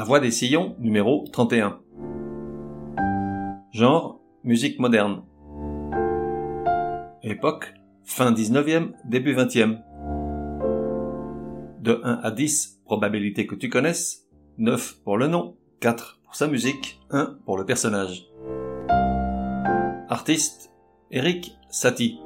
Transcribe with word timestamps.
La 0.00 0.06
voix 0.06 0.18
des 0.18 0.30
sillons, 0.30 0.76
numéro 0.78 1.26
31. 1.30 1.78
Genre, 3.70 4.18
musique 4.44 4.78
moderne. 4.78 5.24
Époque, 7.22 7.74
fin 8.02 8.32
19e, 8.32 8.92
début 9.04 9.34
20e. 9.34 9.82
De 11.82 12.00
1 12.02 12.20
à 12.22 12.30
10, 12.30 12.80
probabilité 12.86 13.46
que 13.46 13.54
tu 13.54 13.68
connaisses. 13.68 14.26
9 14.56 15.02
pour 15.04 15.18
le 15.18 15.26
nom, 15.26 15.58
4 15.80 16.20
pour 16.24 16.34
sa 16.34 16.46
musique, 16.46 16.98
1 17.10 17.36
pour 17.44 17.58
le 17.58 17.66
personnage. 17.66 18.26
Artiste, 20.08 20.72
Eric 21.10 21.58
Satie. 21.68 22.18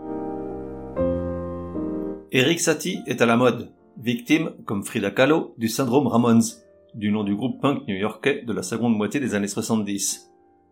Eric 2.31 2.61
Satie 2.61 3.01
est 3.09 3.21
à 3.21 3.27
la 3.27 3.37
mode, 3.37 3.73
victime, 3.97 4.53
comme 4.65 4.85
Frida 4.85 5.11
Kahlo, 5.11 5.55
du 5.59 5.67
syndrome 5.67 6.07
Ramones, 6.07 6.64
du 6.95 7.11
nom 7.11 7.25
du 7.25 7.35
groupe 7.35 7.61
punk 7.61 7.87
new-yorkais 7.89 8.43
de 8.47 8.53
la 8.53 8.63
seconde 8.63 8.97
moitié 8.97 9.21
des 9.21 9.35
années 9.35 9.49
70. 9.49 10.31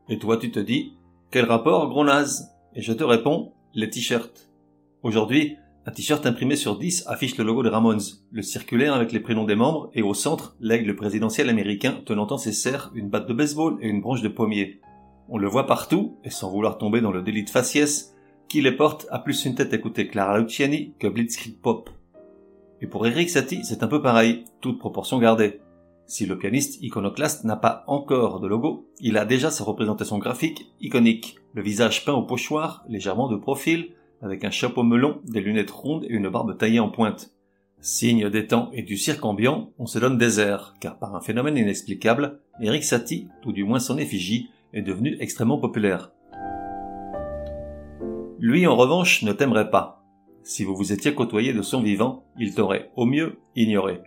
Et 0.08 0.18
toi 0.18 0.36
tu 0.36 0.50
te 0.50 0.60
dis, 0.60 0.94
quel 1.30 1.44
rapport 1.44 1.88
gros 1.88 2.04
naze? 2.04 2.50
Et 2.74 2.82
je 2.82 2.92
te 2.92 3.04
réponds, 3.04 3.52
les 3.74 3.90
t-shirts. 3.90 4.50
Aujourd'hui, 5.02 5.56
un 5.84 5.90
t-shirt 5.90 6.24
imprimé 6.26 6.54
sur 6.54 6.78
10 6.78 7.04
affiche 7.08 7.36
le 7.36 7.44
logo 7.44 7.62
de 7.62 7.68
Ramones, 7.68 8.00
le 8.30 8.42
circulaire 8.42 8.94
avec 8.94 9.10
les 9.10 9.20
prénoms 9.20 9.44
des 9.44 9.56
membres 9.56 9.90
et 9.94 10.02
au 10.02 10.14
centre, 10.14 10.56
l'aigle 10.60 10.94
présidentiel 10.94 11.48
américain 11.48 12.00
tenant 12.06 12.28
en 12.30 12.38
ses 12.38 12.52
serres 12.52 12.92
une 12.94 13.10
batte 13.10 13.28
de 13.28 13.34
baseball 13.34 13.78
et 13.80 13.88
une 13.88 14.00
branche 14.00 14.22
de 14.22 14.28
pommier. 14.28 14.80
On 15.28 15.38
le 15.38 15.48
voit 15.48 15.66
partout, 15.66 16.18
et 16.24 16.30
sans 16.30 16.50
vouloir 16.50 16.78
tomber 16.78 17.00
dans 17.00 17.10
le 17.10 17.22
délit 17.22 17.44
de 17.44 17.50
faciès, 17.50 18.14
qui 18.48 18.60
les 18.60 18.72
porte 18.72 19.06
a 19.10 19.18
plus 19.18 19.44
une 19.44 19.54
tête 19.54 19.72
à 19.72 19.76
écouter 19.76 20.06
Clara 20.06 20.38
Luciani 20.38 20.94
que 20.98 21.08
Blitzkrieg 21.08 21.58
Pop. 21.60 21.90
Et 22.80 22.86
pour 22.86 23.06
Eric 23.06 23.30
Satie, 23.30 23.64
c'est 23.64 23.82
un 23.82 23.88
peu 23.88 24.02
pareil, 24.02 24.44
toute 24.60 24.78
proportion 24.78 25.18
gardée. 25.18 25.60
Si 26.06 26.26
le 26.26 26.36
pianiste 26.36 26.82
iconoclaste 26.82 27.44
n'a 27.44 27.56
pas 27.56 27.84
encore 27.86 28.40
de 28.40 28.46
logo, 28.46 28.88
il 29.00 29.16
a 29.16 29.24
déjà 29.24 29.50
sa 29.50 29.64
représentation 29.64 30.18
graphique 30.18 30.66
iconique, 30.80 31.36
le 31.54 31.62
visage 31.62 32.04
peint 32.04 32.12
au 32.12 32.22
pochoir, 32.22 32.84
légèrement 32.88 33.28
de 33.28 33.36
profil, 33.36 33.92
avec 34.20 34.44
un 34.44 34.50
chapeau 34.50 34.82
melon, 34.82 35.20
des 35.24 35.40
lunettes 35.40 35.70
rondes 35.70 36.04
et 36.04 36.12
une 36.12 36.28
barbe 36.28 36.56
taillée 36.58 36.80
en 36.80 36.90
pointe. 36.90 37.32
Signe 37.80 38.30
des 38.30 38.46
temps 38.46 38.70
et 38.72 38.82
du 38.82 38.96
cirque 38.96 39.24
ambiant, 39.24 39.70
on 39.78 39.86
se 39.86 39.98
donne 39.98 40.18
des 40.18 40.38
airs, 40.38 40.74
car 40.80 40.98
par 40.98 41.16
un 41.16 41.20
phénomène 41.20 41.56
inexplicable, 41.56 42.40
Eric 42.60 42.84
Satie, 42.84 43.28
tout 43.42 43.52
du 43.52 43.64
moins 43.64 43.80
son 43.80 43.98
effigie, 43.98 44.50
est 44.72 44.82
devenu 44.82 45.16
extrêmement 45.18 45.58
populaire. 45.58 46.12
Lui, 48.38 48.66
en 48.66 48.76
revanche, 48.76 49.22
ne 49.22 49.32
t'aimerait 49.32 49.70
pas. 49.70 50.04
Si 50.44 50.64
vous 50.64 50.76
vous 50.76 50.92
étiez 50.92 51.14
côtoyé 51.14 51.52
de 51.52 51.62
son 51.62 51.80
vivant, 51.80 52.24
il 52.38 52.54
t'aurait, 52.54 52.90
au 52.96 53.06
mieux, 53.06 53.38
ignoré. 53.56 54.00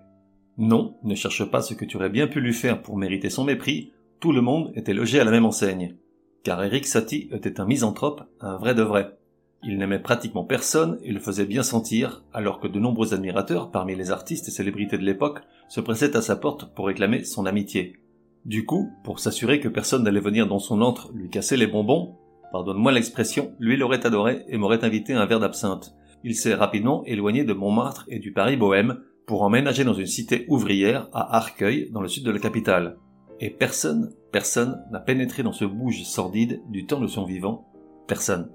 Non, 0.58 0.95
ne 1.03 1.16
cherche 1.16 1.44
pas 1.45 1.61
ce 1.61 1.73
que 1.73 1.86
tu 1.86 1.98
aurais 1.98 2.09
bien 2.09 2.28
pu 2.28 2.39
lui 2.39 2.53
faire 2.53 2.81
pour 2.81 2.98
mériter 2.98 3.30
son 3.30 3.44
mépris, 3.44 3.91
tout 4.19 4.31
le 4.31 4.41
monde 4.41 4.72
était 4.75 4.94
logé 4.94 5.19
à 5.19 5.25
la 5.25 5.31
même 5.31 5.46
enseigne. 5.46 5.96
Car 6.44 6.63
Eric 6.63 6.85
Satie 6.85 7.29
était 7.31 7.59
un 7.59 7.66
misanthrope, 7.66 8.24
un 8.40 8.57
vrai 8.57 8.74
de 8.74 8.81
vrai. 8.81 9.18
Il 9.63 9.78
n'aimait 9.78 10.00
pratiquement 10.00 10.44
personne 10.44 11.00
et 11.03 11.12
le 11.12 11.19
faisait 11.19 11.46
bien 11.46 11.63
sentir, 11.63 12.24
alors 12.34 12.59
que 12.59 12.68
de 12.68 12.79
nombreux 12.79 13.13
admirateurs 13.13 13.72
parmi 13.72 13.96
les 13.96 14.12
artistes 14.12 14.47
et 14.47 14.52
célébrités 14.52 14.97
de 14.97 15.03
l'époque 15.03 15.40
se 15.68 15.81
pressaient 15.81 16.16
à 16.16 16.22
sa 16.22 16.35
porte 16.35 16.74
pour 16.74 16.88
réclamer 16.88 17.24
son 17.24 17.46
amitié. 17.46 17.97
Du 18.46 18.63
coup, 18.63 18.91
pour 19.03 19.19
s'assurer 19.19 19.59
que 19.59 19.68
personne 19.68 20.03
n'allait 20.03 20.19
venir 20.19 20.47
dans 20.47 20.59
son 20.59 20.81
antre 20.81 21.12
lui 21.13 21.29
casser 21.29 21.58
les 21.58 21.68
bonbons, 21.68 22.16
pardonne-moi 22.52 22.91
l'expression, 22.91 23.53
lui 23.59 23.75
l'aurait 23.75 24.06
adoré 24.06 24.46
et 24.47 24.58
m'aurait 24.58 24.85
invité 24.85 25.13
à 25.13 25.22
un 25.22 25.25
verre 25.25 25.40
d'absinthe. 25.40 25.96
Il 26.24 26.35
s'est 26.35 26.53
rapidement 26.53 27.03
éloigné 27.06 27.44
de 27.44 27.53
Montmartre 27.53 28.06
et 28.08 28.19
du 28.19 28.31
Paris 28.31 28.56
bohème, 28.56 29.02
pour 29.25 29.41
emménager 29.41 29.84
dans 29.84 29.94
une 29.94 30.06
cité 30.06 30.46
ouvrière 30.47 31.09
à 31.13 31.36
Arcueil, 31.38 31.90
dans 31.91 32.02
le 32.02 32.08
sud 32.08 32.24
de 32.24 32.31
la 32.31 32.40
capitale. 32.40 32.97
Et 33.40 33.50
personne, 33.50 34.13
personne 34.31 34.84
n'a 34.91 35.00
pénétré 35.00 35.44
dans 35.44 35.52
ce 35.52 35.66
bouge 35.66 36.03
sordide 36.03 36.62
du 36.69 36.86
temps 36.86 37.00
de 37.00 37.08
son 37.08 37.25
vivant. 37.25 37.68
Personne. 38.08 38.50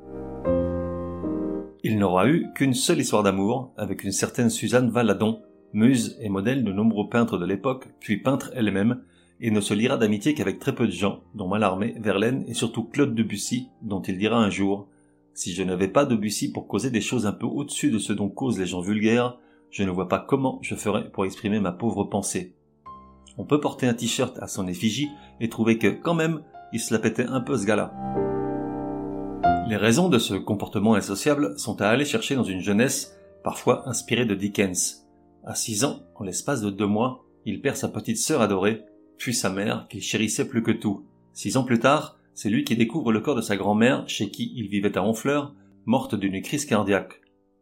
Il 1.83 1.99
n'aura 1.99 2.29
eu 2.29 2.47
qu'une 2.55 2.75
seule 2.75 3.01
histoire 3.01 3.23
d'amour 3.23 3.73
avec 3.77 4.05
une 4.05 4.13
certaine 4.13 4.51
Suzanne 4.51 4.91
Valadon, 4.91 5.43
muse 5.73 6.17
et 6.21 6.29
modèle 6.29 6.63
de 6.63 6.73
nombreux 6.73 7.09
peintres 7.09 7.39
de 7.39 7.47
l'époque, 7.47 7.89
puis 7.99 8.19
peintre 8.19 8.53
elle-même, 8.55 9.03
et 9.41 9.51
ne 9.51 9.61
se 9.61 9.75
liera 9.75 9.97
d'amitié 9.97 10.35
qu'avec 10.35 10.59
très 10.59 10.75
peu 10.75 10.87
de 10.87 10.93
gens, 10.93 11.23
dont 11.35 11.49
Mallarmé, 11.49 11.95
Verlaine 11.99 12.45
et 12.47 12.55
surtout 12.55 12.85
Claude 12.85 13.15
Debussy, 13.15 13.69
dont 13.83 14.03
il 14.03 14.19
dira 14.19 14.39
un 14.39 14.51
jour 14.51 14.89
Si 15.33 15.53
je 15.53 15.63
n'avais 15.63 15.89
pas 15.89 16.05
Debussy 16.05 16.53
pour 16.53 16.69
causer 16.69 16.91
des 16.91 17.01
choses 17.01 17.27
un 17.27 17.33
peu 17.33 17.47
au-dessus 17.47 17.91
de 17.91 17.99
ce 17.99 18.13
dont 18.13 18.29
causent 18.29 18.59
les 18.59 18.67
gens 18.67 18.83
vulgaires, 18.83 19.39
je 19.71 19.83
ne 19.85 19.91
vois 19.91 20.09
pas 20.09 20.19
comment 20.19 20.59
je 20.63 20.75
ferais 20.75 21.11
pour 21.11 21.25
exprimer 21.25 21.61
ma 21.61 21.73
pauvre 21.73 22.05
pensée. 22.05 22.55
On 23.39 23.45
peut 23.45 23.61
porter 23.61 23.87
un 23.87 23.95
t-shirt 23.95 24.39
à 24.41 24.47
son 24.47 24.67
effigie 24.67 25.09
et 25.41 25.49
trouver 25.49 25.79
que, 25.79 25.89
quand 25.89 26.15
même, 26.15 26.43
il 26.73 26.81
se 26.81 26.93
la 26.93 27.01
pétait 27.01 27.27
un 27.27 27.41
peu 27.41 27.57
ce 27.57 27.67
gars-là. 27.67 27.93
Les 29.69 29.77
raisons 29.77 30.09
de 30.09 30.19
ce 30.19 30.35
comportement 30.35 30.95
insociable 30.95 31.59
sont 31.59 31.81
à 31.81 31.89
aller 31.89 32.05
chercher 32.05 32.35
dans 32.35 32.45
une 32.45 32.61
jeunesse 32.61 33.17
parfois 33.45 33.89
inspirée 33.89 34.27
de 34.27 34.35
Dickens. 34.35 35.07
À 35.45 35.55
six 35.55 35.85
ans, 35.85 36.01
en 36.17 36.25
l'espace 36.25 36.61
de 36.61 36.71
deux 36.71 36.87
mois, 36.87 37.25
il 37.47 37.61
perd 37.61 37.77
sa 37.77 37.89
petite 37.89 38.19
sœur 38.19 38.43
adorée, 38.43 38.83
puis 39.17 39.35
sa 39.35 39.49
mère, 39.49 39.87
qu'il 39.89 40.03
chérissait 40.03 40.49
plus 40.49 40.63
que 40.63 40.73
tout. 40.73 41.07
Six 41.33 41.57
ans 41.57 41.65
plus 41.65 41.79
tard, 41.79 42.19
c'est 42.35 42.51
lui 42.51 42.65
qui 42.65 42.77
découvre 42.77 43.13
le 43.13 43.21
corps 43.21 43.37
de 43.37 43.41
sa 43.41 43.57
grand-mère, 43.57 44.09
chez 44.09 44.31
qui 44.31 44.53
il 44.57 44.69
vivait 44.69 44.99
à 44.99 45.03
Honfleur, 45.03 45.55
morte 45.87 46.15
d'une 46.15 46.43
crise 46.43 46.67
cardiaque. 46.67 47.21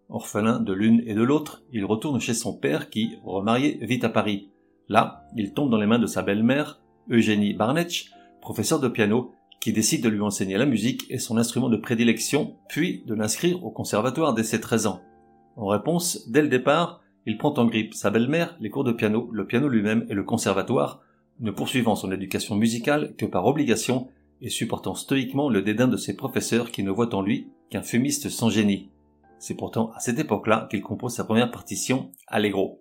Orphelin 0.08 0.60
de 0.60 0.72
l'une 0.72 1.02
et 1.06 1.14
de 1.14 1.22
l'autre, 1.22 1.62
il 1.72 1.84
retourne 1.84 2.20
chez 2.20 2.34
son 2.34 2.54
père 2.54 2.88
qui, 2.88 3.16
remarié, 3.24 3.78
vit 3.82 4.00
à 4.02 4.08
Paris. 4.08 4.48
Là, 4.88 5.26
il 5.36 5.52
tombe 5.52 5.70
dans 5.70 5.76
les 5.76 5.86
mains 5.86 5.98
de 5.98 6.06
sa 6.06 6.22
belle-mère, 6.22 6.80
Eugénie 7.10 7.52
Barnetch, 7.52 8.10
professeur 8.40 8.80
de 8.80 8.88
piano, 8.88 9.32
qui 9.60 9.72
décide 9.72 10.02
de 10.02 10.08
lui 10.08 10.20
enseigner 10.20 10.56
la 10.56 10.66
musique 10.66 11.04
et 11.10 11.18
son 11.18 11.36
instrument 11.36 11.68
de 11.68 11.76
prédilection, 11.76 12.56
puis 12.68 13.02
de 13.06 13.14
l'inscrire 13.14 13.64
au 13.64 13.70
conservatoire 13.70 14.32
dès 14.32 14.44
ses 14.44 14.60
13 14.60 14.86
ans. 14.86 15.02
En 15.56 15.66
réponse, 15.66 16.28
dès 16.30 16.42
le 16.42 16.48
départ, 16.48 17.02
il 17.26 17.36
prend 17.36 17.52
en 17.54 17.66
grippe 17.66 17.92
sa 17.92 18.10
belle-mère, 18.10 18.56
les 18.60 18.70
cours 18.70 18.84
de 18.84 18.92
piano, 18.92 19.28
le 19.32 19.46
piano 19.46 19.68
lui-même 19.68 20.06
et 20.08 20.14
le 20.14 20.22
conservatoire, 20.22 21.02
ne 21.40 21.50
poursuivant 21.50 21.96
son 21.96 22.10
éducation 22.12 22.56
musicale 22.56 23.14
que 23.16 23.26
par 23.26 23.46
obligation 23.46 24.08
et 24.40 24.48
supportant 24.48 24.94
stoïquement 24.94 25.50
le 25.50 25.60
dédain 25.62 25.88
de 25.88 25.96
ses 25.96 26.16
professeurs 26.16 26.70
qui 26.70 26.82
ne 26.82 26.90
voient 26.90 27.14
en 27.14 27.22
lui 27.22 27.48
qu'un 27.70 27.82
fumiste 27.82 28.30
sans 28.30 28.48
génie. 28.48 28.88
C'est 29.38 29.54
pourtant 29.54 29.90
à 29.94 30.00
cette 30.00 30.18
époque-là 30.18 30.66
qu'il 30.70 30.82
compose 30.82 31.14
sa 31.14 31.24
première 31.24 31.50
partition, 31.50 32.10
Allegro. 32.26 32.80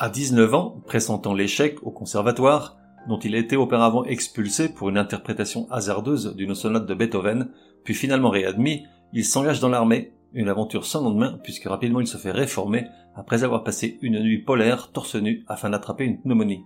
À 0.00 0.10
19 0.10 0.54
ans, 0.54 0.80
pressentant 0.86 1.34
l'échec 1.34 1.82
au 1.82 1.90
conservatoire, 1.90 2.76
dont 3.08 3.18
il 3.18 3.34
a 3.34 3.38
été 3.38 3.56
auparavant 3.56 4.04
expulsé 4.04 4.68
pour 4.68 4.90
une 4.90 4.98
interprétation 4.98 5.66
hasardeuse 5.70 6.36
d'une 6.36 6.54
sonate 6.54 6.86
de 6.86 6.94
Beethoven, 6.94 7.50
puis 7.82 7.94
finalement 7.94 8.30
réadmis, 8.30 8.84
il 9.12 9.24
s'engage 9.24 9.58
dans 9.58 9.70
l'armée 9.70 10.12
une 10.32 10.48
aventure 10.48 10.84
sans 10.84 11.02
lendemain 11.02 11.38
puisque 11.42 11.64
rapidement 11.64 12.00
il 12.00 12.06
se 12.06 12.18
fait 12.18 12.30
réformer 12.30 12.86
après 13.14 13.44
avoir 13.44 13.64
passé 13.64 13.98
une 14.02 14.20
nuit 14.20 14.42
polaire 14.42 14.92
torse 14.92 15.16
nu 15.16 15.44
afin 15.48 15.70
d'attraper 15.70 16.04
une 16.04 16.20
pneumonie. 16.20 16.64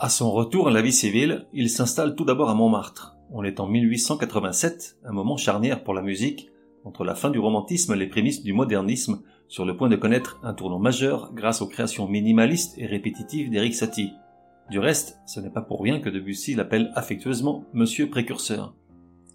À 0.00 0.08
son 0.08 0.32
retour 0.32 0.66
à 0.66 0.70
la 0.72 0.82
vie 0.82 0.92
civile, 0.92 1.46
il 1.52 1.70
s'installe 1.70 2.16
tout 2.16 2.24
d'abord 2.24 2.50
à 2.50 2.54
Montmartre. 2.54 3.16
On 3.30 3.44
est 3.44 3.60
en 3.60 3.68
1887, 3.68 4.98
un 5.04 5.12
moment 5.12 5.36
charnière 5.36 5.84
pour 5.84 5.94
la 5.94 6.02
musique, 6.02 6.50
entre 6.84 7.04
la 7.04 7.14
fin 7.14 7.30
du 7.30 7.38
romantisme 7.38 7.94
et 7.94 7.96
les 7.96 8.08
prémices 8.08 8.42
du 8.42 8.52
modernisme, 8.52 9.22
sur 9.46 9.64
le 9.64 9.76
point 9.76 9.88
de 9.88 9.94
connaître 9.94 10.40
un 10.42 10.54
tournant 10.54 10.80
majeur 10.80 11.32
grâce 11.32 11.62
aux 11.62 11.68
créations 11.68 12.08
minimalistes 12.08 12.74
et 12.78 12.86
répétitives 12.86 13.48
d'Eric 13.48 13.74
Satie. 13.74 14.12
Du 14.70 14.78
reste, 14.78 15.20
ce 15.26 15.38
n'est 15.38 15.50
pas 15.50 15.62
pour 15.62 15.80
rien 15.82 16.00
que 16.00 16.08
Debussy 16.08 16.54
l'appelle 16.54 16.90
affectueusement 16.94 17.64
Monsieur 17.72 18.10
Précurseur. 18.10 18.74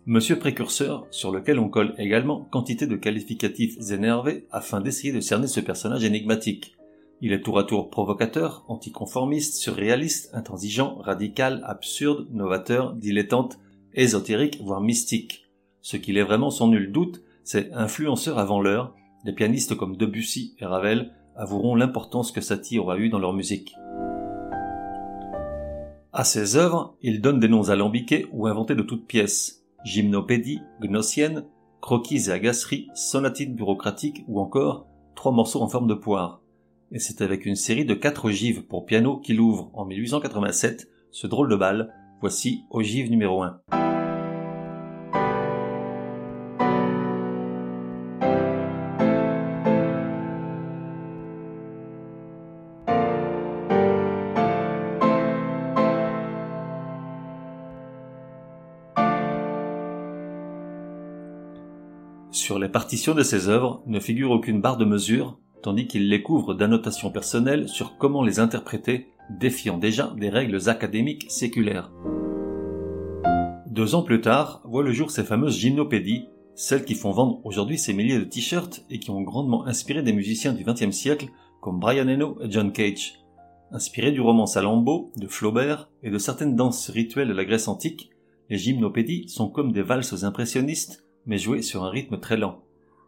Monsieur 0.10 0.40
Précurseur, 0.40 1.06
sur 1.12 1.34
lequel 1.34 1.60
on 1.60 1.68
colle 1.68 1.94
également 1.98 2.48
quantité 2.50 2.88
de 2.88 2.96
qualificatifs 2.96 3.92
énervés 3.92 4.48
afin 4.52 4.80
d'essayer 4.80 5.12
de 5.12 5.20
cerner 5.20 5.48
ce 5.48 5.60
personnage 5.60 6.06
énigmatique. 6.06 6.78
Il 7.20 7.34
est 7.34 7.42
tour 7.42 7.60
à 7.60 7.66
tour 7.66 7.90
provocateur, 7.90 8.64
anticonformiste, 8.70 9.56
surréaliste, 9.56 10.30
intransigeant, 10.34 10.96
radical, 10.96 11.62
absurde, 11.66 12.30
novateur, 12.32 12.94
dilettante, 12.94 13.60
ésotérique, 13.96 14.62
voire 14.64 14.80
mystique. 14.80 15.46
Ce 15.82 15.98
qu'il 15.98 16.18
est 16.18 16.24
vraiment 16.24 16.52
sans 16.52 16.70
nul 16.70 16.94
doute, 16.94 17.22
c'est 17.44 17.74
influenceur 17.74 18.40
avant 18.40 18.62
l'heure. 18.62 18.96
Des 19.26 19.34
pianistes 19.34 19.76
comme 19.76 19.98
Debussy 19.98 20.56
et 20.60 20.66
Ravel 20.66 21.12
avoueront 21.36 21.76
l'importance 21.76 22.32
que 22.32 22.40
Satie 22.40 22.80
aura 22.80 22.98
eu 22.98 23.10
dans 23.10 23.20
leur 23.20 23.34
musique. 23.34 23.76
À 26.14 26.24
ses 26.24 26.56
œuvres, 26.56 26.96
il 27.02 27.20
donne 27.20 27.42
des 27.42 27.50
noms 27.50 27.68
alambiqués 27.68 28.26
ou 28.32 28.48
inventés 28.48 28.74
de 28.74 28.84
toutes 28.84 29.06
pièces. 29.06 29.57
Gymnopédie, 29.84 30.62
gnossienne, 30.82 31.46
croquis 31.82 32.30
et 32.30 32.32
agaceries, 32.32 32.88
sonatine 32.94 33.56
bureaucratique 33.56 34.24
ou 34.28 34.40
encore 34.40 34.88
trois 35.16 35.32
morceaux 35.32 35.62
en 35.62 35.68
forme 35.68 35.88
de 35.88 35.94
poire 35.94 36.42
et 36.92 37.00
c'est 37.00 37.22
avec 37.22 37.46
une 37.46 37.56
série 37.56 37.86
de 37.86 37.94
quatre 37.94 38.26
ogives 38.26 38.64
pour 38.64 38.86
piano 38.86 39.18
qu'il 39.18 39.40
ouvre 39.40 39.70
en 39.74 39.86
1887 39.86 40.90
ce 41.12 41.28
drôle 41.28 41.50
de 41.50 41.56
bal. 41.56 41.94
Voici 42.22 42.64
ogive 42.70 43.10
numéro 43.10 43.44
1. 43.44 43.97
Sur 62.48 62.60
les 62.60 62.70
partitions 62.70 63.14
de 63.14 63.24
ses 63.24 63.50
œuvres 63.50 63.84
ne 63.88 64.00
figure 64.00 64.32
aucune 64.32 64.62
barre 64.62 64.78
de 64.78 64.86
mesure, 64.86 65.38
tandis 65.62 65.86
qu'il 65.86 66.08
les 66.08 66.24
couvre 66.24 66.54
d'annotations 66.54 67.12
personnelles 67.12 67.68
sur 67.68 67.98
comment 67.98 68.24
les 68.24 68.40
interpréter, 68.40 69.10
défiant 69.30 69.78
déjà 69.78 70.14
des 70.16 70.30
règles 70.30 70.70
académiques 70.70 71.26
séculaires. 71.28 71.92
Deux 73.70 73.96
ans 73.96 74.02
plus 74.02 74.22
tard, 74.22 74.62
voit 74.64 74.82
le 74.82 74.94
jour 74.94 75.12
ces 75.12 75.26
fameuses 75.26 75.58
gymnopédies, 75.58 76.30
celles 76.56 76.86
qui 76.86 76.96
font 76.96 77.12
vendre 77.12 77.42
aujourd'hui 77.44 77.78
ces 77.78 77.92
milliers 77.92 78.18
de 78.18 78.24
t-shirts 78.24 78.86
et 78.90 79.00
qui 79.00 79.12
ont 79.12 79.24
grandement 79.24 79.68
inspiré 79.68 80.02
des 80.02 80.14
musiciens 80.14 80.54
du 80.54 80.64
XXe 80.64 80.96
siècle 80.96 81.28
comme 81.60 81.82
Brian 81.82 82.08
Eno 82.08 82.38
et 82.42 82.50
John 82.50 82.72
Cage. 82.72 83.16
Inspirés 83.72 84.14
du 84.14 84.22
roman 84.22 84.46
Salambo, 84.46 85.12
de 85.18 85.28
Flaubert 85.28 85.90
et 86.02 86.10
de 86.10 86.18
certaines 86.18 86.56
danses 86.56 86.90
rituelles 86.92 87.28
de 87.28 87.34
la 87.34 87.44
Grèce 87.44 87.68
antique, 87.68 88.10
les 88.50 88.58
gymnopédies 88.58 89.28
sont 89.28 89.50
comme 89.50 89.74
des 89.74 89.82
valses 89.82 90.24
impressionnistes, 90.24 91.04
mais 91.28 91.38
jouées 91.38 91.62
sur 91.62 91.84
un 91.84 91.90
rythme 91.90 92.20
très 92.20 92.38
lent. 92.38 92.64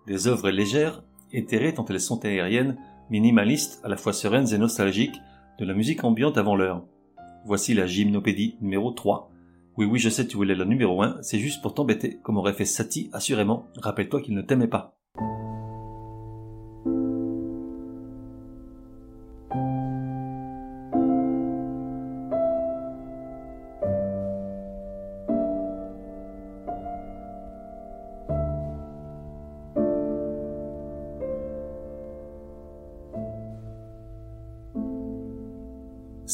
Des 0.05 0.27
œuvres 0.27 0.51
légères 0.51 1.03
éthérées 1.31 1.73
tant 1.73 1.85
elles 1.85 1.99
sont 1.99 2.23
aériennes, 2.25 2.77
minimalistes, 3.09 3.81
à 3.83 3.89
la 3.89 3.97
fois 3.97 4.13
sereines 4.13 4.53
et 4.53 4.57
nostalgiques, 4.57 5.19
de 5.57 5.65
la 5.65 5.73
musique 5.73 6.03
ambiante 6.03 6.37
avant 6.37 6.55
l'heure. 6.55 6.85
Voici 7.45 7.73
la 7.73 7.87
gymnopédie 7.87 8.57
numéro 8.61 8.91
3. 8.91 9.31
Oui, 9.77 9.85
oui, 9.85 9.99
je 9.99 10.09
sais, 10.09 10.27
tu 10.27 10.37
voulais 10.37 10.55
la 10.55 10.65
numéro 10.65 11.01
1, 11.01 11.17
c'est 11.21 11.39
juste 11.39 11.61
pour 11.61 11.73
t'embêter, 11.73 12.19
comme 12.21 12.37
aurait 12.37 12.53
fait 12.53 12.65
Satie, 12.65 13.09
assurément. 13.13 13.65
Rappelle-toi 13.77 14.21
qu'il 14.21 14.35
ne 14.35 14.41
t'aimait 14.41 14.67
pas. 14.67 14.98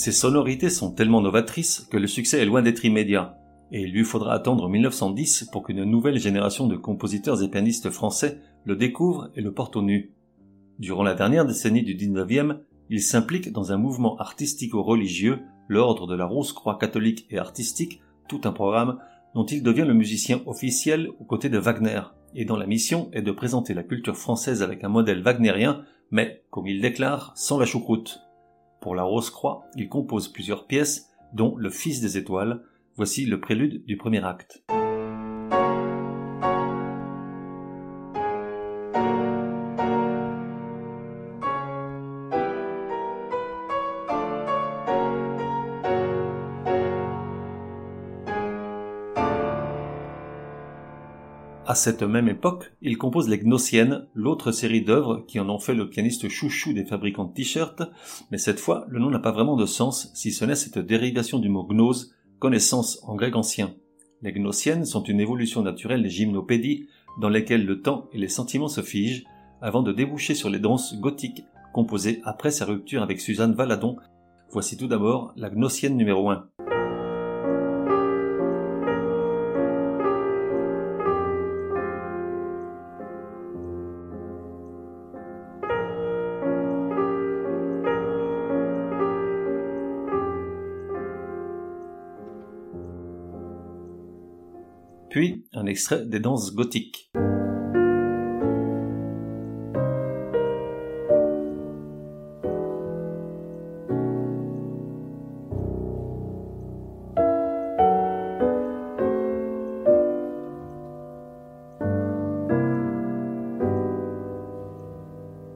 Ces 0.05 0.11
sonorités 0.11 0.69
sont 0.69 0.91
tellement 0.91 1.19
novatrices 1.19 1.87
que 1.89 1.97
le 1.97 2.05
succès 2.05 2.39
est 2.39 2.45
loin 2.45 2.61
d'être 2.61 2.85
immédiat, 2.85 3.39
et 3.71 3.81
il 3.81 3.91
lui 3.91 4.03
faudra 4.03 4.35
attendre 4.35 4.69
1910 4.69 5.49
pour 5.51 5.63
qu'une 5.63 5.83
nouvelle 5.83 6.19
génération 6.19 6.67
de 6.67 6.75
compositeurs 6.75 7.41
et 7.41 7.49
pianistes 7.49 7.89
français 7.89 8.39
le 8.65 8.75
découvre 8.75 9.31
et 9.35 9.41
le 9.41 9.51
porte 9.51 9.75
au 9.75 9.81
nu. 9.81 10.13
Durant 10.77 11.01
la 11.01 11.15
dernière 11.15 11.47
décennie 11.47 11.81
du 11.81 11.95
19e, 11.95 12.59
il 12.91 13.01
s'implique 13.01 13.51
dans 13.51 13.71
un 13.71 13.77
mouvement 13.77 14.15
artistico-religieux, 14.17 15.39
l'ordre 15.69 16.05
de 16.05 16.13
la 16.13 16.27
Rose-Croix 16.27 16.77
catholique 16.77 17.25
et 17.31 17.39
artistique, 17.39 17.99
tout 18.29 18.41
un 18.43 18.51
programme 18.51 18.99
dont 19.33 19.47
il 19.47 19.63
devient 19.63 19.85
le 19.87 19.95
musicien 19.95 20.39
officiel 20.45 21.09
aux 21.19 21.25
côtés 21.25 21.49
de 21.49 21.57
Wagner, 21.57 22.01
et 22.35 22.45
dont 22.45 22.57
la 22.57 22.67
mission 22.67 23.09
est 23.11 23.23
de 23.23 23.31
présenter 23.31 23.73
la 23.73 23.81
culture 23.81 24.17
française 24.17 24.61
avec 24.61 24.83
un 24.83 24.89
modèle 24.89 25.23
wagnérien, 25.23 25.81
mais, 26.11 26.43
comme 26.51 26.67
il 26.67 26.79
déclare, 26.79 27.31
sans 27.35 27.57
la 27.57 27.65
choucroute. 27.65 28.24
Pour 28.85 28.93
la 28.93 29.01
Rose-Croix, 29.01 29.65
il 29.75 29.89
compose 29.89 30.27
plusieurs 30.27 30.67
pièces, 30.67 31.09
dont 31.33 31.55
Le 31.57 31.71
Fils 31.71 32.01
des 32.01 32.19
Étoiles. 32.19 32.61
Voici 32.97 33.25
le 33.25 33.39
prélude 33.39 33.83
du 33.87 33.97
premier 33.97 34.23
acte. 34.23 34.63
À 51.75 51.77
cette 51.77 52.03
même 52.03 52.29
époque, 52.29 52.71
il 52.81 52.97
compose 52.97 53.27
les 53.27 53.37
Gnossiennes, 53.37 54.07
l'autre 54.13 54.53
série 54.53 54.81
d'œuvres 54.81 55.25
qui 55.27 55.41
en 55.41 55.49
ont 55.49 55.59
fait 55.59 55.75
le 55.75 55.89
pianiste 55.89 56.29
chouchou 56.29 56.71
des 56.71 56.85
fabricants 56.85 57.25
de 57.25 57.33
t-shirts, 57.33 57.83
mais 58.31 58.37
cette 58.37 58.61
fois, 58.61 58.85
le 58.87 58.97
nom 58.97 59.09
n'a 59.09 59.19
pas 59.19 59.33
vraiment 59.33 59.57
de 59.57 59.65
sens, 59.65 60.09
si 60.13 60.31
ce 60.31 60.45
n'est 60.45 60.55
cette 60.55 60.79
dérivation 60.79 61.37
du 61.37 61.49
mot 61.49 61.65
gnose, 61.65 62.15
connaissance 62.39 63.03
en 63.03 63.15
grec 63.15 63.35
ancien. 63.35 63.75
Les 64.21 64.31
Gnossiennes 64.31 64.85
sont 64.85 65.03
une 65.03 65.19
évolution 65.19 65.63
naturelle 65.63 66.01
des 66.01 66.09
gymnopédies, 66.09 66.87
dans 67.19 67.27
lesquelles 67.27 67.65
le 67.65 67.81
temps 67.81 68.07
et 68.13 68.19
les 68.19 68.29
sentiments 68.29 68.69
se 68.69 68.81
figent, 68.81 69.25
avant 69.61 69.83
de 69.83 69.91
déboucher 69.91 70.33
sur 70.33 70.49
les 70.49 70.59
danses 70.59 70.97
gothiques, 71.01 71.43
composées 71.73 72.21
après 72.23 72.51
sa 72.51 72.63
rupture 72.63 73.03
avec 73.03 73.19
Suzanne 73.19 73.53
Valadon. 73.53 73.97
Voici 74.49 74.77
tout 74.77 74.87
d'abord 74.87 75.33
la 75.35 75.49
Gnossienne 75.49 75.97
numéro 75.97 76.29
1. 76.29 76.47
Puis 95.15 95.45
un 95.53 95.65
extrait 95.65 96.05
des 96.05 96.19
danses 96.19 96.53
gothiques. 96.53 97.09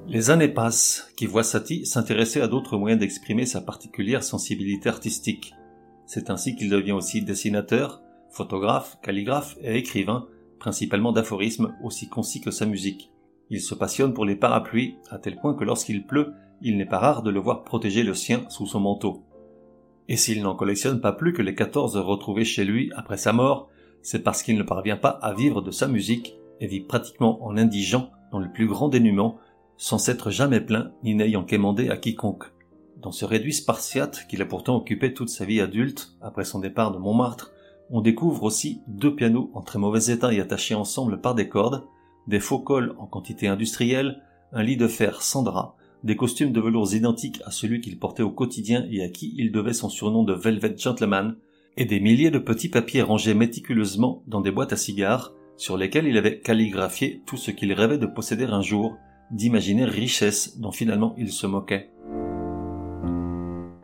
Les 0.08 0.30
années 0.30 0.48
passent, 0.48 1.12
qui 1.18 1.26
voient 1.26 1.44
Satie 1.44 1.86
s'intéresser 1.86 2.40
à 2.40 2.48
d'autres 2.48 2.78
moyens 2.78 3.02
d'exprimer 3.02 3.46
sa 3.46 3.60
particulière 3.60 4.24
sensibilité 4.24 4.88
artistique. 4.88 5.54
C'est 6.06 6.30
ainsi 6.30 6.56
qu'il 6.56 6.70
devient 6.70 6.94
aussi 6.94 7.22
dessinateur, 7.22 8.02
photographe, 8.30 8.98
calligraphe 9.02 9.58
et 9.62 9.78
écrivain, 9.78 10.28
principalement 10.60 11.12
d'aphorismes 11.12 11.74
aussi 11.84 12.10
concis 12.10 12.42
que 12.42 12.52
sa 12.52 12.66
musique. 12.66 13.12
Il 13.50 13.62
se 13.62 13.74
passionne 13.74 14.14
pour 14.14 14.26
les 14.26 14.36
parapluies, 14.36 14.96
à 15.10 15.18
tel 15.18 15.38
point 15.38 15.56
que 15.56 15.64
lorsqu'il 15.64 16.06
pleut, 16.06 16.34
il 16.62 16.78
n'est 16.78 16.86
pas 16.86 17.00
rare 17.00 17.24
de 17.24 17.30
le 17.30 17.40
voir 17.40 17.64
protéger 17.64 18.04
le 18.04 18.14
sien 18.14 18.44
sous 18.50 18.68
son 18.68 18.80
manteau. 18.80 19.24
Et 20.08 20.18
s'il 20.18 20.42
n'en 20.42 20.56
collectionne 20.56 21.02
pas 21.02 21.14
plus 21.14 21.34
que 21.34 21.42
les 21.42 21.56
quatorze 21.56 21.98
retrouvés 21.98 22.46
chez 22.46 22.66
lui 22.66 22.92
après 22.96 23.18
sa 23.18 23.34
mort, 23.34 23.70
c'est 24.02 24.24
parce 24.24 24.44
qu'il 24.44 24.58
ne 24.58 24.64
parvient 24.64 24.98
pas 24.98 25.20
à 25.22 25.34
vivre 25.34 25.62
de 25.62 25.72
sa 25.72 25.88
musique 25.88 26.36
et 26.60 26.68
vit 26.68 26.82
pratiquement 26.82 27.44
en 27.46 27.58
indigent 27.58 28.12
dans 28.32 28.40
le 28.40 28.52
plus 28.52 28.68
grand 28.68 28.90
dénuement, 28.90 29.38
sans 29.78 29.98
s'être 29.98 30.30
jamais 30.30 30.62
plaint 30.62 30.92
ni 31.04 31.16
n'ayant 31.16 31.44
quémandé 31.44 31.90
à 31.90 31.98
quiconque. 31.98 32.46
Dans 32.98 33.12
ce 33.12 33.24
réduit 33.24 33.54
spartiate 33.54 34.28
qu'il 34.28 34.42
a 34.42 34.46
pourtant 34.46 34.76
occupé 34.76 35.14
toute 35.14 35.30
sa 35.30 35.46
vie 35.46 35.62
adulte, 35.62 36.18
après 36.22 36.44
son 36.44 36.60
départ 36.60 36.92
de 36.92 36.98
Montmartre, 36.98 37.54
on 37.90 38.02
découvre 38.02 38.44
aussi 38.44 38.82
deux 38.88 39.16
pianos 39.16 39.50
en 39.54 39.62
très 39.62 39.80
mauvais 39.80 40.12
état 40.12 40.34
et 40.34 40.40
attachés 40.40 40.76
ensemble 40.76 41.22
par 41.22 41.36
des 41.36 41.50
cordes, 41.50 41.84
des 42.28 42.40
faux 42.40 42.60
cols 42.60 42.96
en 43.00 43.08
quantité 43.08 43.48
industrielle, 43.48 44.22
un 44.52 44.64
lit 44.64 44.78
de 44.78 44.88
fer 44.88 45.22
sans 45.22 45.44
drap, 45.44 45.76
des 46.04 46.16
costumes 46.16 46.54
de 46.54 46.62
velours 46.62 46.94
identiques 46.94 47.42
à 47.46 47.52
celui 47.52 47.82
qu'il 47.82 48.00
portait 48.00 48.24
au 48.24 48.32
quotidien 48.32 48.86
et 48.90 49.04
à 49.04 49.10
qui 49.10 49.34
il 49.38 49.52
devait 49.52 49.74
son 49.74 49.90
surnom 49.90 50.24
de 50.24 50.34
Velvet 50.34 50.78
Gentleman, 50.78 51.36
et 51.78 51.86
des 51.86 52.00
milliers 52.00 52.32
de 52.32 52.40
petits 52.40 52.70
papiers 52.70 53.02
rangés 53.02 53.34
méticuleusement 53.34 54.24
dans 54.28 54.42
des 54.42 54.52
boîtes 54.52 54.74
à 54.74 54.78
cigares 54.78 55.34
sur 55.56 55.78
lesquels 55.78 56.08
il 56.08 56.18
avait 56.18 56.40
calligraphié 56.40 57.22
tout 57.26 57.38
ce 57.38 57.52
qu'il 57.52 57.74
rêvait 57.74 57.98
de 57.98 58.06
posséder 58.06 58.46
un 58.46 58.62
jour, 58.62 58.98
d'imaginer 59.32 59.86
richesse 59.86 60.58
dont 60.60 60.72
finalement 60.72 61.16
il 61.18 61.32
se 61.32 61.48
moquait. 61.48 61.92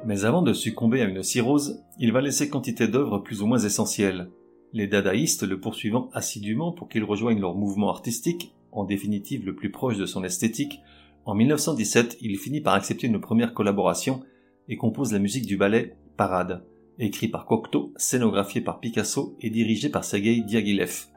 Mais 0.06 0.24
avant 0.24 0.44
de 0.44 0.54
succomber 0.54 1.02
à 1.02 1.06
une 1.06 1.24
cirrhose, 1.24 1.84
il 2.00 2.12
va 2.12 2.22
laisser 2.22 2.48
quantité 2.48 2.88
d'œuvres 2.88 3.20
plus 3.20 3.42
ou 3.42 3.48
moins 3.48 3.58
essentielles. 3.58 4.30
Les 4.72 4.86
dadaïstes 4.86 5.44
le 5.44 5.60
poursuivant 5.60 6.10
assidûment 6.14 6.72
pour 6.72 6.90
qu'il 6.90 7.04
rejoigne 7.04 7.40
leur 7.40 7.56
mouvement 7.56 7.90
artistique, 7.90 8.54
en 8.72 8.84
définitive 8.84 9.46
le 9.46 9.56
plus 9.56 9.72
proche 9.72 9.98
de 9.98 10.06
son 10.06 10.24
esthétique, 10.24 10.80
en 11.26 11.34
1917, 11.34 12.18
il 12.22 12.38
finit 12.38 12.62
par 12.62 12.76
accepter 12.76 13.08
une 13.08 13.20
première 13.20 13.56
collaboration 13.56 14.22
et 14.70 14.78
compose 14.78 15.12
la 15.12 15.18
musique 15.18 15.48
du 15.48 15.58
ballet 15.58 15.96
Parade, 16.18 16.64
écrit 17.00 17.28
par 17.28 17.48
Cocteau, 17.48 17.92
scénographié 17.96 18.62
par 18.62 18.80
Picasso 18.80 19.36
et 19.42 19.50
dirigé 19.50 19.90
par 19.90 20.04
Sergei 20.04 20.42
Diaghilev. 20.42 21.08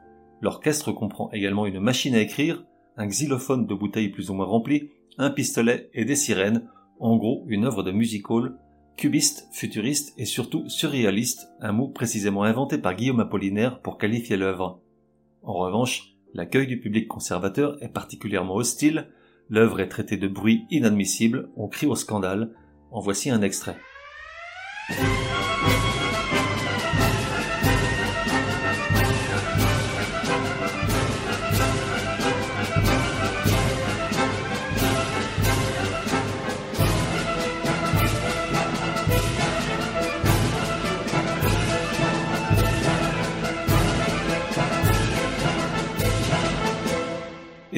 L'orchestre 0.41 0.91
comprend 0.91 1.29
également 1.31 1.67
une 1.67 1.79
machine 1.79 2.15
à 2.15 2.21
écrire, 2.21 2.65
un 2.97 3.05
xylophone 3.05 3.67
de 3.67 3.75
bouteilles 3.75 4.09
plus 4.09 4.31
ou 4.31 4.33
moins 4.33 4.47
rempli, 4.47 4.89
un 5.19 5.29
pistolet 5.29 5.91
et 5.93 6.05
des 6.05 6.15
sirènes, 6.15 6.67
en 6.99 7.17
gros 7.17 7.43
une 7.47 7.65
œuvre 7.65 7.83
de 7.83 7.91
music 7.91 8.31
hall, 8.31 8.57
cubiste, 8.99 9.47
futuriste 9.53 10.13
et 10.17 10.25
surtout 10.25 10.67
surréaliste, 10.67 11.47
un 11.61 11.71
mot 11.71 11.87
précisément 11.87 12.43
inventé 12.43 12.77
par 12.77 12.95
Guillaume 12.95 13.21
Apollinaire 13.21 13.79
pour 13.79 13.97
qualifier 13.97 14.35
l'œuvre. 14.35 14.81
En 15.41 15.53
revanche, 15.53 16.15
l'accueil 16.33 16.67
du 16.67 16.81
public 16.81 17.07
conservateur 17.07 17.81
est 17.81 17.93
particulièrement 17.93 18.55
hostile, 18.55 19.07
l'œuvre 19.47 19.79
est 19.79 19.87
traitée 19.87 20.17
de 20.17 20.27
bruit 20.27 20.65
inadmissible, 20.69 21.49
on 21.55 21.69
crie 21.69 21.87
au 21.87 21.95
scandale, 21.95 22.53
en 22.91 22.99
voici 22.99 23.29
un 23.29 23.41
extrait. 23.41 23.77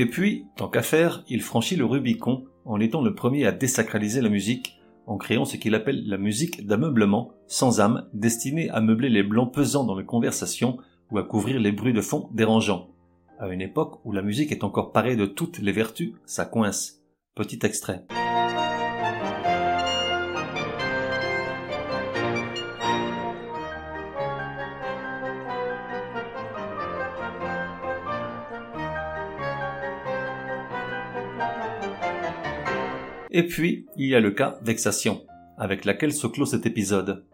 Et 0.01 0.07
puis, 0.07 0.47
tant 0.55 0.67
qu'à 0.67 0.81
faire, 0.81 1.23
il 1.29 1.43
franchit 1.43 1.75
le 1.75 1.85
Rubicon 1.85 2.45
en 2.65 2.79
étant 2.79 3.03
le 3.03 3.13
premier 3.13 3.45
à 3.45 3.51
désacraliser 3.51 4.19
la 4.19 4.29
musique, 4.29 4.81
en 5.05 5.15
créant 5.17 5.45
ce 5.45 5.57
qu'il 5.57 5.75
appelle 5.75 6.07
la 6.07 6.17
musique 6.17 6.65
d'ameublement, 6.65 7.33
sans 7.45 7.81
âme, 7.81 8.09
destinée 8.11 8.67
à 8.71 8.81
meubler 8.81 9.09
les 9.09 9.21
blancs 9.21 9.53
pesants 9.53 9.83
dans 9.83 9.95
les 9.95 10.03
conversations 10.03 10.77
ou 11.11 11.19
à 11.19 11.23
couvrir 11.23 11.59
les 11.59 11.71
bruits 11.71 11.93
de 11.93 12.01
fond 12.01 12.29
dérangeants. 12.33 12.89
À 13.37 13.49
une 13.49 13.61
époque 13.61 14.03
où 14.03 14.11
la 14.11 14.23
musique 14.23 14.51
est 14.51 14.63
encore 14.63 14.91
parée 14.91 15.15
de 15.15 15.27
toutes 15.27 15.59
les 15.59 15.71
vertus, 15.71 16.13
ça 16.25 16.45
coince. 16.45 17.03
Petit 17.35 17.59
extrait. 17.61 18.03
Et 33.33 33.47
puis, 33.47 33.85
il 33.95 34.07
y 34.07 34.15
a 34.15 34.19
le 34.19 34.31
cas 34.31 34.59
Vexation, 34.61 35.21
avec 35.57 35.85
laquelle 35.85 36.11
se 36.11 36.27
clôt 36.27 36.45
cet 36.45 36.65
épisode. 36.65 37.25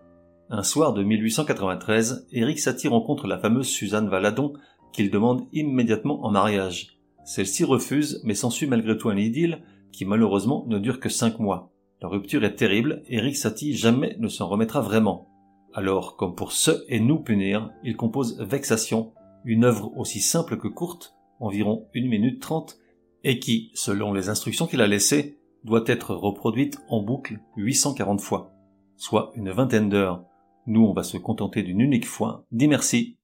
Un 0.49 0.61
soir 0.61 0.93
de 0.93 1.03
1893, 1.03 2.27
Eric 2.31 2.59
Satie 2.59 2.87
rencontre 2.87 3.25
la 3.25 3.39
fameuse 3.39 3.67
Suzanne 3.67 4.07
Valadon, 4.07 4.53
qu'il 4.93 5.09
demande 5.09 5.47
immédiatement 5.53 6.23
en 6.23 6.31
mariage. 6.31 6.99
Celle-ci 7.25 7.63
refuse, 7.63 8.21
mais 8.23 8.35
s'ensuit 8.35 8.67
malgré 8.67 8.95
tout 8.95 9.09
un 9.09 9.17
idylle 9.17 9.63
qui 9.91 10.05
malheureusement 10.05 10.65
ne 10.67 10.77
dure 10.77 10.99
que 10.99 11.09
cinq 11.09 11.39
mois. 11.39 11.73
La 11.99 12.09
rupture 12.09 12.43
est 12.43 12.55
terrible, 12.55 13.01
Eric 13.07 13.35
Satie 13.35 13.75
jamais 13.75 14.15
ne 14.19 14.27
s'en 14.27 14.47
remettra 14.47 14.81
vraiment. 14.81 15.29
Alors, 15.73 16.15
comme 16.15 16.35
pour 16.35 16.51
se 16.51 16.85
et 16.89 16.99
nous 16.99 17.19
punir, 17.19 17.71
il 17.83 17.97
compose 17.97 18.39
Vexation, 18.39 19.13
une 19.45 19.63
œuvre 19.63 19.91
aussi 19.97 20.19
simple 20.19 20.57
que 20.57 20.67
courte, 20.67 21.15
environ 21.39 21.87
une 21.95 22.07
minute 22.07 22.39
trente, 22.39 22.77
et 23.23 23.39
qui, 23.39 23.71
selon 23.73 24.13
les 24.13 24.29
instructions 24.29 24.67
qu'il 24.67 24.81
a 24.81 24.87
laissées, 24.87 25.37
doit 25.67 25.83
être 25.85 26.15
reproduite 26.15 26.79
en 26.87 27.01
boucle 27.01 27.39
840 27.57 28.21
fois, 28.21 28.53
soit 28.95 29.31
une 29.35 29.51
vingtaine 29.51 29.89
d'heures. 29.89 30.23
Nous, 30.65 30.81
on 30.81 30.93
va 30.93 31.03
se 31.03 31.17
contenter 31.17 31.61
d'une 31.61 31.81
unique 31.81 32.07
fois. 32.07 32.45
Dis 32.51 32.69
merci. 32.69 33.17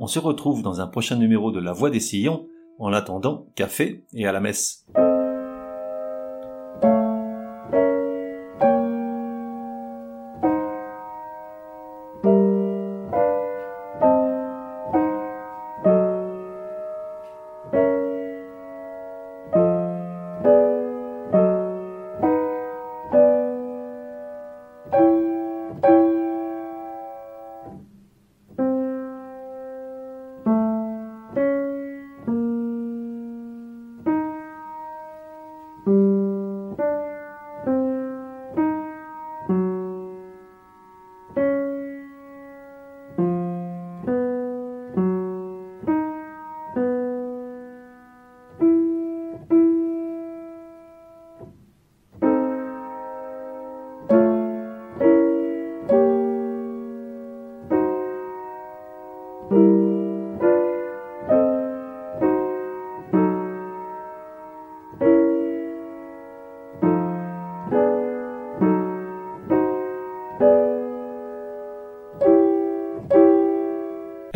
On 0.00 0.06
se 0.06 0.20
retrouve 0.20 0.62
dans 0.62 0.80
un 0.80 0.86
prochain 0.86 1.16
numéro 1.16 1.50
de 1.50 1.58
La 1.58 1.72
Voix 1.72 1.90
des 1.90 2.00
Sillons 2.00 2.47
en 2.78 2.92
attendant, 2.92 3.46
café 3.54 4.04
et 4.14 4.26
à 4.26 4.32
la 4.32 4.40
messe. 4.40 4.84